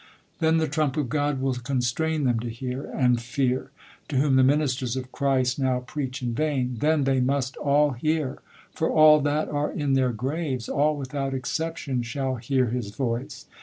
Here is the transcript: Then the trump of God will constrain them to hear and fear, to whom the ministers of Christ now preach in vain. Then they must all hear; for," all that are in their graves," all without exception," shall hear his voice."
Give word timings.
Then 0.39 0.57
the 0.57 0.67
trump 0.67 0.97
of 0.97 1.09
God 1.09 1.39
will 1.39 1.53
constrain 1.53 2.23
them 2.23 2.39
to 2.39 2.49
hear 2.49 2.85
and 2.85 3.21
fear, 3.21 3.69
to 4.07 4.15
whom 4.17 4.35
the 4.35 4.41
ministers 4.43 4.95
of 4.95 5.11
Christ 5.11 5.59
now 5.59 5.81
preach 5.81 6.23
in 6.23 6.33
vain. 6.33 6.77
Then 6.79 7.03
they 7.03 7.19
must 7.19 7.55
all 7.57 7.91
hear; 7.91 8.39
for," 8.71 8.89
all 8.89 9.19
that 9.21 9.47
are 9.49 9.71
in 9.71 9.93
their 9.93 10.11
graves," 10.11 10.67
all 10.67 10.95
without 10.97 11.35
exception," 11.35 12.01
shall 12.01 12.37
hear 12.37 12.65
his 12.65 12.89
voice." 12.89 13.45